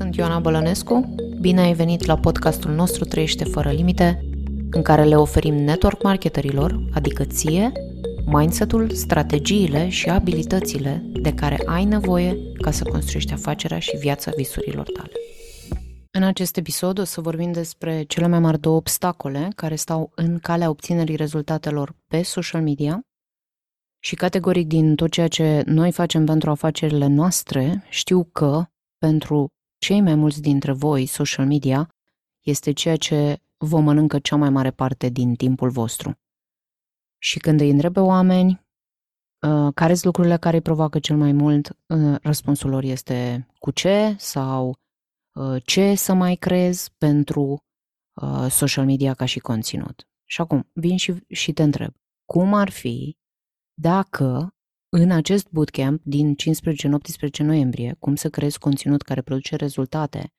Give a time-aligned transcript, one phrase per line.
[0.00, 1.14] Sunt Ioana Bălănescu.
[1.40, 4.24] Bine ai venit la podcastul nostru Trăiește fără limite,
[4.70, 7.72] în care le oferim network marketerilor, adică ție,
[8.26, 14.90] mindset-ul, strategiile și abilitățile de care ai nevoie ca să construiești afacerea și viața visurilor
[14.90, 15.12] tale.
[16.10, 20.38] În acest episod o să vorbim despre cele mai mari două obstacole care stau în
[20.38, 23.00] calea obținerii rezultatelor pe social media
[24.02, 28.64] și categoric din tot ceea ce noi facem pentru afacerile noastre, știu că
[28.98, 29.48] pentru
[29.80, 31.88] cei mai mulți dintre voi, social media
[32.40, 36.18] este ceea ce vă mănâncă cea mai mare parte din timpul vostru.
[37.18, 38.50] Și când îi întrebe oameni
[39.46, 43.70] uh, care sunt lucrurile care îi provoacă cel mai mult, uh, răspunsul lor este cu
[43.70, 44.76] ce sau
[45.34, 47.64] uh, ce să mai crezi pentru
[48.22, 50.08] uh, social media ca și conținut.
[50.24, 51.94] Și acum vin și, și te întreb,
[52.24, 53.16] cum ar fi
[53.74, 54.54] dacă
[54.92, 60.32] în acest bootcamp din 15-18 noiembrie, cum să creezi conținut care produce rezultate,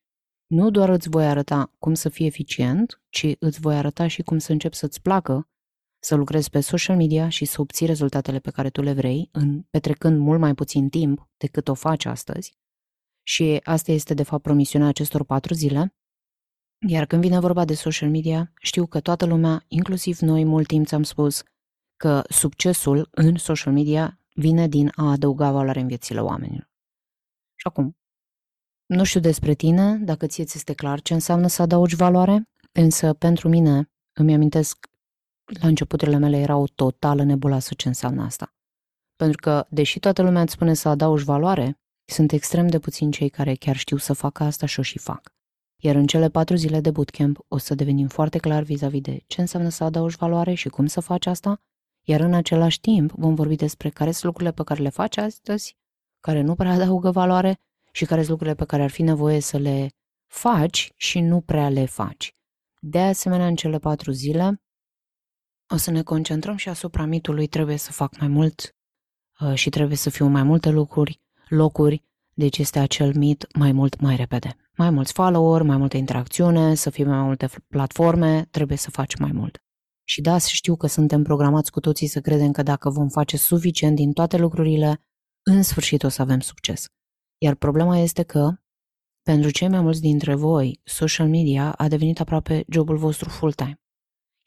[0.47, 4.37] nu doar îți voi arăta cum să fii eficient, ci îți voi arăta și cum
[4.37, 5.45] să începi să-ți placă
[6.03, 9.61] să lucrezi pe social media și să obții rezultatele pe care tu le vrei, în,
[9.61, 12.57] petrecând mult mai puțin timp decât o faci astăzi.
[13.23, 15.95] Și asta este, de fapt, promisiunea acestor patru zile.
[16.87, 20.87] Iar când vine vorba de social media, știu că toată lumea, inclusiv noi, mult timp
[20.87, 21.43] ți-am spus
[21.97, 26.69] că succesul în social media vine din a adăuga valoare în viețile oamenilor.
[27.55, 27.97] Și acum,
[28.85, 33.13] nu știu despre tine, dacă ție ți este clar ce înseamnă să adaugi valoare, însă
[33.13, 34.87] pentru mine, îmi amintesc,
[35.61, 38.55] la începuturile mele era o totală nebuloasă ce înseamnă asta.
[39.15, 43.29] Pentru că, deși toată lumea îți spune să adaugi valoare, sunt extrem de puțini cei
[43.29, 45.33] care chiar știu să facă asta și o și fac.
[45.83, 49.41] Iar în cele patru zile de bootcamp o să devenim foarte clar vis-a-vis de ce
[49.41, 51.61] înseamnă să adaugi valoare și cum să faci asta
[52.03, 55.77] iar în același timp vom vorbi despre care sunt lucrurile pe care le faci astăzi,
[56.19, 57.59] care nu prea adaugă valoare
[57.91, 59.89] și care sunt lucrurile pe care ar fi nevoie să le
[60.27, 62.35] faci și nu prea le faci.
[62.79, 64.61] De asemenea, în cele patru zile
[65.73, 68.75] o să ne concentrăm și asupra mitului trebuie să fac mai mult
[69.39, 72.03] uh, și trebuie să fiu mai multe lucruri, locuri,
[72.33, 74.55] deci este acel mit mai mult, mai repede.
[74.75, 79.31] Mai mulți follower, mai multă interacțiune, să fie mai multe platforme, trebuie să faci mai
[79.31, 79.63] mult.
[80.11, 83.95] Și da, știu că suntem programați cu toții să credem că dacă vom face suficient
[83.95, 85.03] din toate lucrurile,
[85.45, 86.85] în sfârșit o să avem succes.
[87.37, 88.53] Iar problema este că,
[89.21, 93.81] pentru cei mai mulți dintre voi, social media a devenit aproape jobul vostru full-time.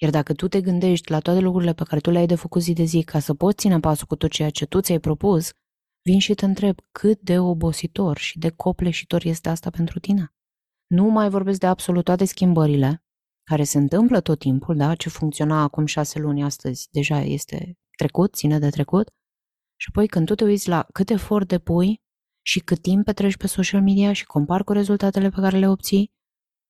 [0.02, 2.72] Iar dacă tu te gândești la toate lucrurile pe care tu le-ai de făcut zi
[2.72, 5.50] de zi ca să poți ține pasul cu tot ceea ce tu ți-ai propus,
[6.02, 10.34] vin și te întreb cât de obositor și de copleșitor este asta pentru tine.
[10.86, 13.03] Nu mai vorbesc de absolut toate schimbările
[13.44, 14.94] care se întâmplă tot timpul, da?
[14.94, 19.10] ce funcționa acum șase luni astăzi deja este trecut, ține de trecut.
[19.76, 22.02] Și apoi când tu te uiți la cât efort depui
[22.46, 26.12] și cât timp petreci pe social media și compar cu rezultatele pe care le obții,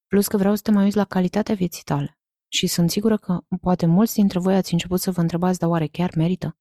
[0.06, 2.18] plus că vreau să te mai uiți la calitatea vieții tale.
[2.52, 5.86] Și sunt sigură că poate mulți dintre voi ați început să vă întrebați, dar oare
[5.86, 6.58] chiar merită?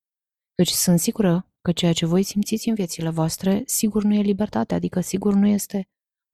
[0.55, 4.73] Deci sunt sigură că ceea ce voi simțiți în viețile voastre, sigur nu e libertate,
[4.73, 5.87] adică sigur nu este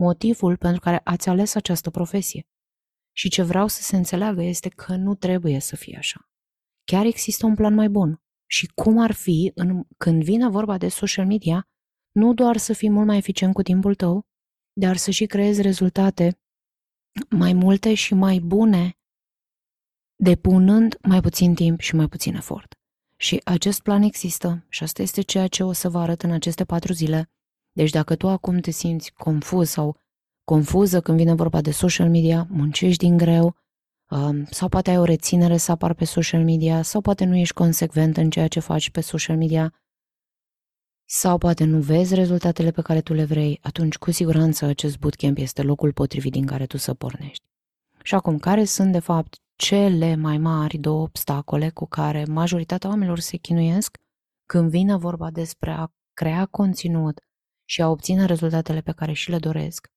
[0.04, 2.48] motivul pentru care ați ales această profesie.
[3.20, 6.30] Și ce vreau să se înțeleagă este că nu trebuie să fie așa.
[6.84, 8.22] Chiar există un plan mai bun.
[8.46, 11.68] Și cum ar fi, în, când vine vorba de social media,
[12.12, 14.26] nu doar să fii mult mai eficient cu timpul tău,
[14.74, 16.40] dar să și creezi rezultate
[17.30, 18.98] mai multe și mai bune,
[20.16, 22.76] depunând mai puțin timp și mai puțin efort.
[23.18, 26.66] Și acest plan există și asta este ceea ce o să vă arăt în aceste
[26.66, 27.32] patru zile.
[27.72, 29.98] Deci dacă tu acum te simți confuz sau
[30.54, 33.56] confuză când vine vorba de social media, muncești din greu,
[34.10, 37.54] um, sau poate ai o reținere să apar pe social media, sau poate nu ești
[37.54, 39.74] consecvent în ceea ce faci pe social media,
[41.06, 45.38] sau poate nu vezi rezultatele pe care tu le vrei, atunci cu siguranță acest bootcamp
[45.38, 47.46] este locul potrivit din care tu să pornești.
[48.04, 53.20] Și acum, care sunt de fapt cele mai mari două obstacole cu care majoritatea oamenilor
[53.20, 53.98] se chinuiesc
[54.46, 57.20] când vine vorba despre a crea conținut
[57.66, 59.88] și a obține rezultatele pe care și le doresc?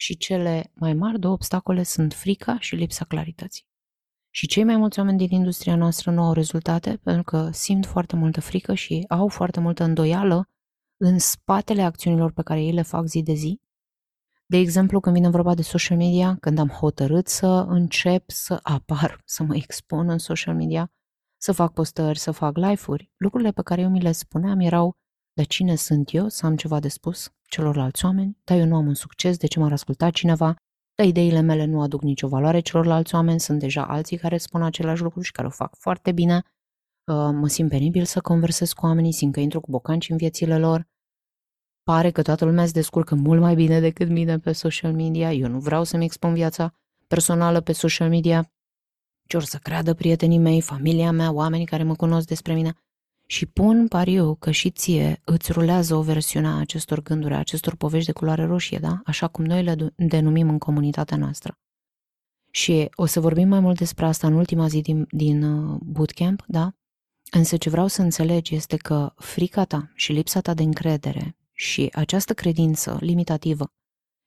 [0.00, 3.66] Și cele mai mari două obstacole sunt frica și lipsa clarității.
[4.30, 8.16] Și cei mai mulți oameni din industria noastră nu au rezultate pentru că simt foarte
[8.16, 10.48] multă frică și au foarte multă îndoială
[10.96, 13.60] în spatele acțiunilor pe care ei le fac zi de zi.
[14.46, 19.20] De exemplu, când vine vorba de social media, când am hotărât să încep să apar,
[19.24, 20.92] să mă expun în social media,
[21.40, 24.96] să fac postări, să fac live-uri, lucrurile pe care eu mi le spuneam erau
[25.38, 28.86] de cine sunt eu să am ceva de spus celorlalți oameni, dar eu nu am
[28.86, 30.56] un succes, de ce m-ar asculta cineva,
[30.94, 35.02] dar ideile mele nu aduc nicio valoare celorlalți oameni, sunt deja alții care spun același
[35.02, 39.12] lucru și care o fac foarte bine, uh, mă simt penibil să conversez cu oamenii,
[39.12, 40.86] simt că intru cu bocanci în viețile lor.
[41.82, 45.48] pare că toată lumea se descurcă mult mai bine decât mine pe social media, eu
[45.48, 46.74] nu vreau să-mi expun viața
[47.06, 48.52] personală pe social media,
[49.26, 52.72] ce or să creadă prietenii mei, familia mea, oamenii care mă cunosc despre mine.
[53.30, 57.76] Și pun pariu că și ție îți rulează o versiune a acestor gânduri, a acestor
[57.76, 59.00] povești de culoare roșie, da?
[59.04, 61.58] Așa cum noi le denumim în comunitatea noastră.
[62.50, 66.44] Și o să vorbim mai mult despre asta în ultima zi din, din uh, bootcamp,
[66.46, 66.72] da?
[67.30, 71.90] Însă ce vreau să înțelegi este că frica ta și lipsa ta de încredere și
[71.92, 73.66] această credință limitativă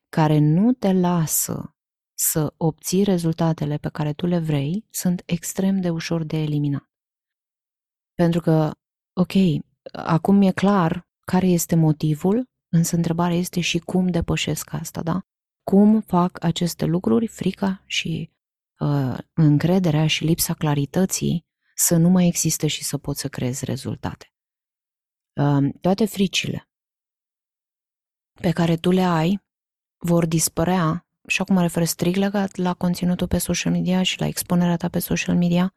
[0.09, 1.75] care nu te lasă
[2.18, 6.89] să obții rezultatele pe care tu le vrei sunt extrem de ușor de eliminat.
[8.13, 8.71] Pentru că,
[9.13, 9.31] ok,
[9.91, 15.21] acum e clar care este motivul, însă întrebarea este și cum depășesc asta, da?
[15.63, 18.31] Cum fac aceste lucruri, frica și
[18.79, 24.33] uh, încrederea și lipsa clarității să nu mai existe și să poți să creezi rezultate.
[25.33, 26.69] Uh, toate fricile
[28.41, 29.41] pe care tu le ai
[29.97, 34.25] vor dispărea și acum mă refer strict legat la conținutul pe social media și la
[34.25, 35.75] expunerea ta pe social media,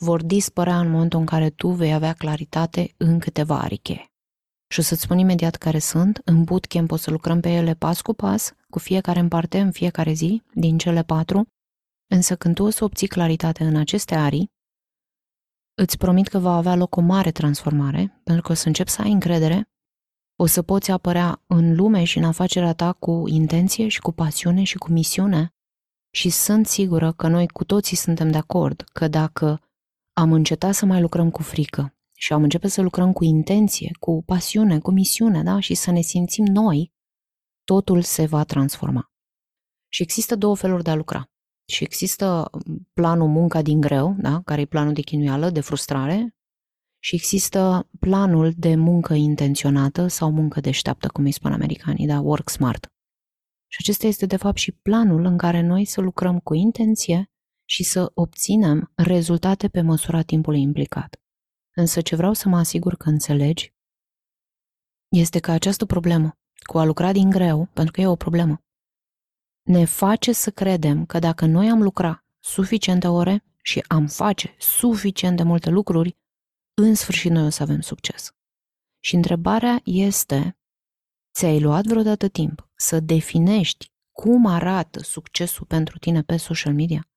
[0.00, 4.04] vor dispărea în momentul în care tu vei avea claritate în câteva ariche.
[4.72, 6.20] Și o să-ți spun imediat care sunt.
[6.24, 9.70] În bootcamp o să lucrăm pe ele pas cu pas, cu fiecare în parte, în
[9.70, 11.46] fiecare zi, din cele patru.
[12.06, 14.50] Însă când tu o să obții claritate în aceste arii,
[15.74, 19.02] îți promit că va avea loc o mare transformare, pentru că o să începi să
[19.02, 19.70] ai încredere
[20.42, 24.62] o să poți apărea în lume și în afacerea ta cu intenție și cu pasiune
[24.62, 25.54] și cu misiune.
[26.10, 29.60] Și sunt sigură că noi cu toții suntem de acord că dacă
[30.20, 34.22] am încetat să mai lucrăm cu frică și am început să lucrăm cu intenție, cu
[34.26, 35.60] pasiune, cu misiune, da?
[35.60, 36.92] Și să ne simțim noi,
[37.64, 39.12] totul se va transforma.
[39.88, 41.30] Și există două feluri de a lucra.
[41.66, 42.50] Și există
[42.92, 44.40] planul munca din greu, da?
[44.44, 46.36] care e planul de chinuială, de frustrare,
[47.02, 52.48] și există planul de muncă intenționată sau muncă deșteaptă, cum îi spun americanii, da, work
[52.48, 52.92] smart.
[53.66, 57.29] Și acesta este de fapt și planul în care noi să lucrăm cu intenție
[57.70, 61.20] și să obținem rezultate pe măsura timpului implicat.
[61.74, 63.74] Însă ce vreau să mă asigur că înțelegi
[65.08, 68.62] este că această problemă cu a lucra din greu, pentru că e o problemă,
[69.62, 75.36] ne face să credem că dacă noi am lucra suficiente ore și am face suficient
[75.36, 76.16] de multe lucruri,
[76.74, 78.30] în sfârșit noi o să avem succes.
[79.02, 80.58] Și întrebarea este,
[81.34, 87.09] ți-ai luat vreodată timp să definești cum arată succesul pentru tine pe social media?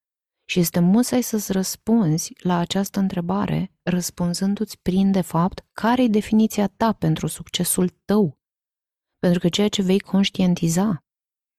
[0.46, 6.68] Și este musai să-ți răspunzi la această întrebare răspunzându-ți prin, de fapt, care e definiția
[6.68, 8.40] ta pentru succesul tău.
[9.20, 11.04] Pentru că ceea ce vei conștientiza,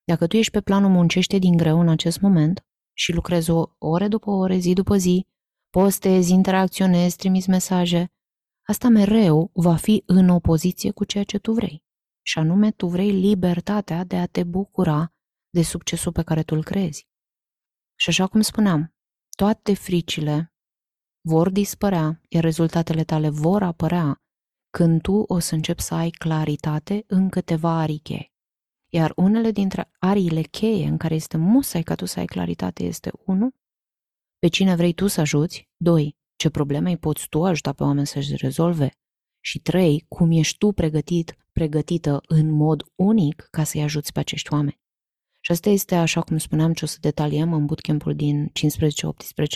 [0.04, 2.66] dacă tu ești pe planul muncește din greu în acest moment
[2.96, 5.26] și lucrezi o ore după ore, zi după zi,
[5.70, 8.12] postezi, interacționezi, trimiți mesaje,
[8.68, 11.82] asta mereu va fi în opoziție cu ceea ce tu vrei.
[12.22, 15.12] Și anume, tu vrei libertatea de a te bucura
[15.50, 17.08] de succesul pe care tu îl crezi.
[17.94, 18.94] Și așa cum spuneam,
[19.36, 20.52] toate fricile
[21.28, 24.22] vor dispărea, iar rezultatele tale vor apărea
[24.70, 28.32] când tu o să începi să ai claritate în câteva arii cheie.
[28.92, 33.10] Iar unele dintre ariile cheie în care este musai ca tu să ai claritate este
[33.24, 33.50] 1
[34.44, 36.16] pe cine vrei tu să ajuți, 2.
[36.36, 38.90] Ce probleme îi poți tu ajuta pe oameni să-și rezolve
[39.40, 40.04] și 3.
[40.08, 44.80] Cum ești tu pregătit, pregătită în mod unic ca să-i ajuți pe acești oameni.
[45.44, 48.52] Și asta este, așa cum spuneam, ce o să detaliem în bootcamp-ul din 15-18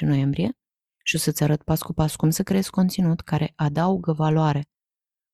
[0.00, 0.52] noiembrie
[1.04, 4.64] și o să-ți arăt pas cu pas cum să creezi conținut care adaugă valoare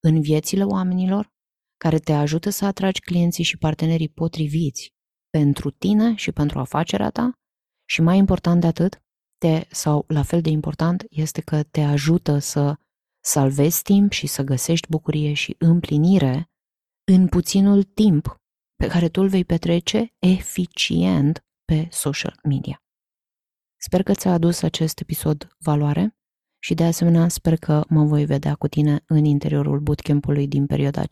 [0.03, 1.33] în viețile oamenilor,
[1.77, 4.95] care te ajută să atragi clienții și partenerii potriviți
[5.31, 7.33] pentru tine și pentru afacerea ta.
[7.89, 9.03] Și mai important de atât,
[9.39, 12.77] te, sau la fel de important, este că te ajută să
[13.25, 16.51] salvezi timp și să găsești bucurie și împlinire
[17.05, 18.43] în puținul timp
[18.85, 22.83] pe care tu îl vei petrece eficient pe social media.
[23.77, 26.17] Sper că ți-a adus acest episod valoare
[26.59, 31.03] și de asemenea sper că mă voi vedea cu tine în interiorul bootcamp-ului din perioada
[31.03, 31.07] 15-18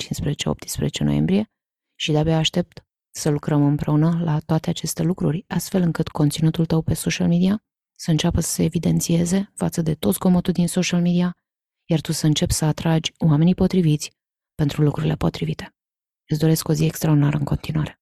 [0.98, 1.50] noiembrie
[1.98, 6.94] și de-abia aștept să lucrăm împreună la toate aceste lucruri, astfel încât conținutul tău pe
[6.94, 7.64] social media
[7.98, 11.36] să înceapă să se evidențieze față de tot zgomotul din social media,
[11.90, 14.12] iar tu să începi să atragi oamenii potriviți
[14.54, 15.74] pentru lucrurile potrivite.
[16.32, 18.01] Îți doresc o zi extraordinară în continuare.